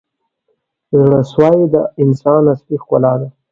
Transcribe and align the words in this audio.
•زړه 0.99 1.21
سوی 1.33 1.59
د 1.73 1.75
انسان 2.03 2.41
اصلي 2.53 2.77
ښکلا 2.83 3.13
ده. 3.21 3.27